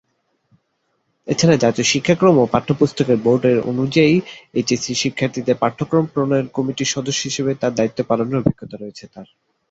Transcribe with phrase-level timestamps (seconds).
[1.27, 4.05] এছাড়া জাতীয় শিক্ষাক্রম ও পাঠ্যপুস্তক বোর্ডের অধীনে
[4.57, 9.27] এইচএসসি শিক্ষার্থীদের পাঠ্যক্রম প্রণয়ন কমিটির সদস্য হিসেবেও দায়িত্ব পালনের অভিজ্ঞতা রয়েছে তার।